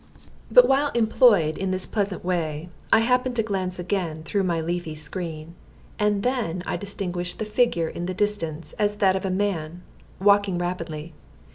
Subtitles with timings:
[0.49, 4.95] But while employed in this pleasant way, I happened to glance again through my leafy
[4.95, 5.53] screen,
[5.99, 9.83] and then I distinguished the figure in the distance as that of a man
[10.19, 11.13] walking rapidly.